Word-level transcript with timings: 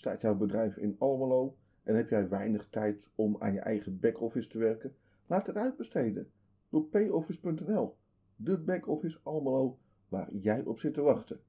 Staat 0.00 0.20
jouw 0.20 0.36
bedrijf 0.36 0.76
in 0.76 0.96
Almelo 0.98 1.56
en 1.82 1.96
heb 1.96 2.08
jij 2.08 2.28
weinig 2.28 2.68
tijd 2.68 3.10
om 3.14 3.36
aan 3.38 3.52
je 3.52 3.60
eigen 3.60 4.00
backoffice 4.00 4.48
te 4.48 4.58
werken? 4.58 4.96
Laat 5.26 5.46
het 5.46 5.56
uitbesteden 5.56 6.30
door 6.68 6.84
payoffice.nl, 6.84 7.96
de 8.36 8.58
backoffice 8.58 9.20
Almelo 9.22 9.78
waar 10.08 10.34
jij 10.34 10.64
op 10.64 10.78
zit 10.78 10.94
te 10.94 11.00
wachten. 11.00 11.40